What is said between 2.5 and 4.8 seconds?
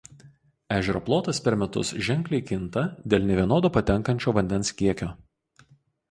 kinta dėl nevienodo patenkančio vandens